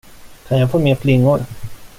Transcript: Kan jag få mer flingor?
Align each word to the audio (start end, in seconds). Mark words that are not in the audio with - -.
Kan 0.47 0.59
jag 0.59 0.71
få 0.71 0.79
mer 0.79 0.95
flingor? 0.95 1.39